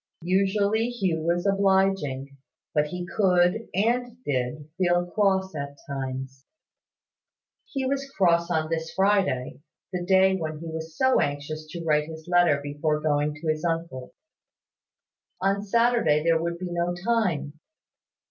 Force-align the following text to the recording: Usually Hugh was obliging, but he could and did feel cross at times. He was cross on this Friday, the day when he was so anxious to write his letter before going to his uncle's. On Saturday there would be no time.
Usually 0.25 0.89
Hugh 0.89 1.21
was 1.21 1.45
obliging, 1.45 2.35
but 2.73 2.87
he 2.87 3.05
could 3.05 3.69
and 3.75 4.17
did 4.23 4.67
feel 4.75 5.05
cross 5.11 5.53
at 5.53 5.77
times. 5.87 6.43
He 7.65 7.85
was 7.85 8.09
cross 8.09 8.49
on 8.49 8.71
this 8.71 8.91
Friday, 8.95 9.59
the 9.93 10.03
day 10.03 10.35
when 10.35 10.57
he 10.57 10.65
was 10.71 10.97
so 10.97 11.19
anxious 11.19 11.67
to 11.69 11.83
write 11.83 12.09
his 12.09 12.27
letter 12.27 12.59
before 12.63 12.99
going 12.99 13.35
to 13.35 13.47
his 13.47 13.63
uncle's. 13.63 14.11
On 15.39 15.61
Saturday 15.61 16.23
there 16.23 16.41
would 16.41 16.57
be 16.57 16.69
no 16.71 16.95
time. 16.95 17.59